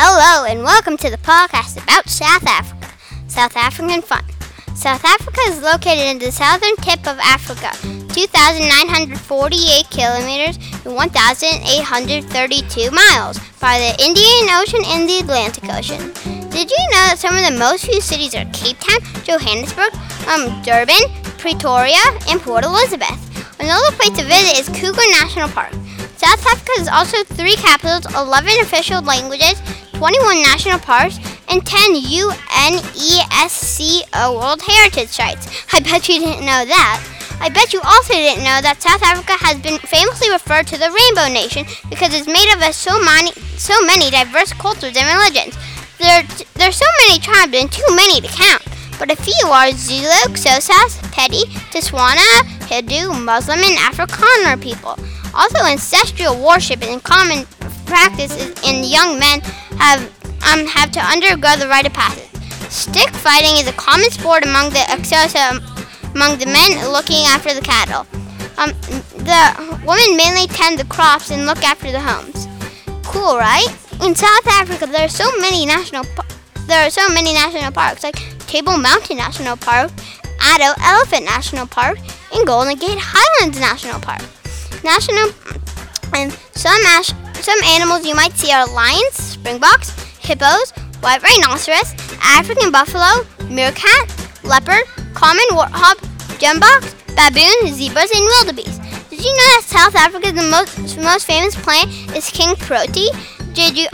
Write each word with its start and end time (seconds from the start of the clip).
Hello, 0.00 0.46
and 0.46 0.62
welcome 0.62 0.96
to 0.96 1.10
the 1.10 1.18
podcast 1.18 1.82
about 1.82 2.08
South 2.08 2.46
Africa, 2.46 2.86
South 3.26 3.56
African 3.56 4.00
fun. 4.00 4.22
South 4.76 5.04
Africa 5.04 5.40
is 5.48 5.60
located 5.60 6.06
in 6.06 6.20
the 6.20 6.30
southern 6.30 6.76
tip 6.76 7.00
of 7.00 7.18
Africa, 7.18 7.74
2,948 8.14 9.18
kilometers 9.90 10.54
and 10.86 10.94
1,832 10.94 12.94
miles 12.94 13.42
by 13.58 13.82
the 13.82 13.90
Indian 13.98 14.46
Ocean 14.62 14.86
and 14.86 15.10
the 15.10 15.18
Atlantic 15.18 15.66
Ocean. 15.66 16.14
Did 16.54 16.70
you 16.70 16.82
know 16.94 17.10
that 17.10 17.18
some 17.18 17.34
of 17.34 17.42
the 17.42 17.58
most 17.58 17.88
used 17.88 18.06
cities 18.06 18.36
are 18.36 18.46
Cape 18.54 18.78
Town, 18.78 19.02
Johannesburg, 19.26 19.90
um, 20.30 20.62
Durban, 20.62 21.10
Pretoria, 21.42 21.98
and 22.30 22.40
Port 22.40 22.62
Elizabeth? 22.62 23.18
Another 23.58 23.90
place 23.98 24.14
to 24.14 24.22
visit 24.22 24.62
is 24.62 24.70
Kruger 24.78 25.02
National 25.18 25.48
Park. 25.48 25.74
South 26.18 26.46
Africa 26.46 26.72
has 26.82 26.88
also 26.88 27.22
three 27.34 27.54
capitals, 27.54 28.06
11 28.14 28.50
official 28.62 29.02
languages, 29.02 29.62
21 29.98 30.42
national 30.42 30.78
parks, 30.78 31.18
and 31.50 31.66
10 31.66 31.94
UNESCO 31.98 34.06
uh, 34.12 34.30
World 34.30 34.62
Heritage 34.62 35.08
Sites. 35.08 35.50
I 35.72 35.80
bet 35.80 36.08
you 36.08 36.20
didn't 36.20 36.46
know 36.46 36.62
that. 36.62 37.02
I 37.42 37.48
bet 37.48 37.72
you 37.72 37.80
also 37.82 38.14
didn't 38.14 38.46
know 38.46 38.62
that 38.62 38.78
South 38.78 39.02
Africa 39.02 39.34
has 39.42 39.58
been 39.58 39.82
famously 39.82 40.30
referred 40.30 40.70
to 40.70 40.78
the 40.78 40.86
Rainbow 40.86 41.34
Nation 41.34 41.66
because 41.90 42.14
it's 42.14 42.30
made 42.30 42.46
up 42.54 42.62
of 42.62 42.78
so 42.78 42.94
many, 43.02 43.34
so 43.58 43.74
many 43.90 44.06
diverse 44.10 44.54
cultures 44.54 44.94
and 44.94 45.06
religions. 45.18 45.58
There, 45.98 46.22
there's 46.54 46.78
so 46.78 46.86
many 47.02 47.18
tribes 47.18 47.58
and 47.58 47.66
too 47.66 47.90
many 47.90 48.22
to 48.22 48.30
count. 48.30 48.62
But 49.02 49.10
a 49.10 49.18
few 49.18 49.50
are 49.50 49.74
Zulu, 49.74 50.30
Xhosas, 50.30 50.94
Pedi, 51.10 51.42
Tswana, 51.74 52.46
Hindu, 52.70 53.18
Muslim, 53.18 53.58
and 53.66 53.78
Afrikaner 53.82 54.62
people. 54.62 54.94
Also, 55.34 55.58
ancestral 55.66 56.38
worship 56.38 56.86
and 56.86 57.02
common 57.02 57.46
practice 57.86 58.30
in 58.62 58.86
young 58.86 59.18
men 59.18 59.42
have 59.78 60.02
um, 60.46 60.66
have 60.66 60.90
to 60.92 61.00
undergo 61.00 61.56
the 61.56 61.68
rite 61.68 61.86
of 61.86 61.92
passage. 61.92 62.28
Stick 62.70 63.10
fighting 63.10 63.56
is 63.56 63.68
a 63.68 63.72
common 63.72 64.10
sport 64.10 64.44
among 64.44 64.70
the 64.70 64.84
Xhosa, 64.90 65.58
among 66.14 66.38
the 66.38 66.46
men 66.46 66.92
looking 66.92 67.24
after 67.26 67.54
the 67.54 67.60
cattle. 67.60 68.06
Um, 68.58 68.70
the 69.24 69.78
women 69.86 70.16
mainly 70.16 70.46
tend 70.48 70.78
the 70.78 70.84
crops 70.84 71.30
and 71.30 71.46
look 71.46 71.62
after 71.62 71.92
the 71.92 72.00
homes. 72.00 72.46
Cool, 73.04 73.36
right? 73.36 73.68
In 74.02 74.14
South 74.14 74.46
Africa, 74.46 74.86
there 74.86 75.04
are 75.04 75.08
so 75.08 75.30
many 75.38 75.64
national 75.64 76.04
there 76.66 76.86
are 76.86 76.90
so 76.90 77.08
many 77.08 77.32
national 77.32 77.72
parks 77.72 78.04
like 78.04 78.16
Table 78.40 78.76
Mountain 78.76 79.16
National 79.16 79.56
Park, 79.56 79.90
Addo 80.38 80.74
Elephant 80.84 81.24
National 81.24 81.66
Park, 81.66 81.98
and 82.34 82.46
Golden 82.46 82.76
Gate 82.76 82.98
Highlands 83.00 83.58
National 83.58 83.98
Park. 84.00 84.20
National 84.84 85.32
and 86.14 86.32
some 86.52 86.82
some 87.42 87.62
animals 87.74 88.06
you 88.06 88.14
might 88.14 88.32
see 88.32 88.52
are 88.52 88.66
lions, 88.66 89.14
springboks, 89.14 89.90
hippos, 90.18 90.70
white 91.00 91.22
rhinoceros, 91.22 91.94
African 92.22 92.70
buffalo, 92.70 93.24
meerkat, 93.48 94.06
leopard, 94.44 94.84
common 95.14 95.44
warthog, 95.52 95.96
gemsbok, 96.38 96.82
baboon, 97.16 97.72
zebras, 97.72 98.10
and 98.10 98.24
wildebeest. 98.24 98.80
Did 99.10 99.24
you 99.24 99.32
know 99.34 99.48
that 99.56 99.62
South 99.66 99.94
Africa's 99.96 100.34
most 100.34 100.98
most 100.98 101.26
famous 101.26 101.54
plant 101.56 101.90
is 102.14 102.30
king 102.30 102.54
protea? 102.56 103.10
Did 103.52 103.76
you 103.76 103.88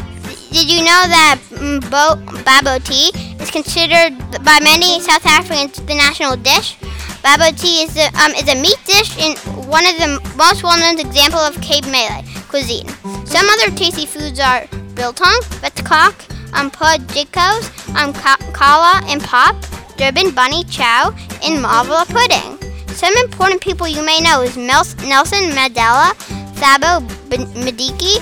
did 0.53 0.71
you 0.71 0.81
know 0.85 1.03
that 1.09 1.41
mm, 1.51 1.81
bo- 1.91 2.21
bobotie 2.45 3.11
is 3.41 3.51
considered 3.51 4.19
by 4.45 4.61
many 4.61 5.01
South 5.01 5.27
Africans 5.27 5.77
the 5.87 5.95
national 5.95 6.37
dish? 6.37 6.77
Bobotie 7.25 7.85
is 7.85 7.97
a, 7.97 8.07
um, 8.21 8.33
is 8.33 8.49
a 8.53 8.61
meat 8.61 8.79
dish 8.85 9.17
and 9.19 9.39
one 9.67 9.87
of 9.87 9.97
the 9.97 10.21
most 10.37 10.63
well-known 10.63 11.01
example 11.01 11.41
of 11.41 11.59
Cape 11.63 11.87
Malay 11.87 12.23
cuisine. 12.55 12.87
Some 13.27 13.49
other 13.49 13.75
tasty 13.75 14.07
foods 14.07 14.39
are 14.39 14.69
biltong, 14.95 15.41
vetkoek, 15.59 16.15
um, 16.55 16.71
potjiekos, 16.71 17.65
um, 17.99 18.13
kala 18.53 19.03
and 19.11 19.21
pop, 19.21 19.57
Durban 19.97 20.31
bunny 20.31 20.63
chow, 20.71 21.13
and 21.43 21.61
malva 21.61 22.05
pudding. 22.13 22.53
Some 22.95 23.13
important 23.25 23.61
people 23.61 23.89
you 23.89 24.05
may 24.07 24.21
know 24.21 24.43
is 24.43 24.57
Nelson 24.57 25.51
Mandela, 25.59 26.15
Thabo 26.61 27.03
Mbeki, 27.29 28.15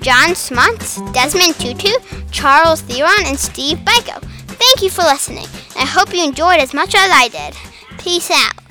John 0.00 0.34
Smuts, 0.34 1.00
Desmond 1.12 1.54
Tutu, 1.54 1.92
Charlize 2.32 2.82
Theron, 2.88 3.26
and 3.26 3.38
Steve 3.38 3.78
Biko. 3.78 4.20
Thank 4.58 4.82
you 4.82 4.90
for 4.90 5.02
listening. 5.02 5.46
I 5.76 5.86
hope 5.86 6.12
you 6.12 6.24
enjoyed 6.24 6.58
as 6.58 6.74
much 6.74 6.96
as 6.96 7.10
I 7.12 7.28
did. 7.28 7.54
Peace 8.02 8.28
out. 8.32 8.61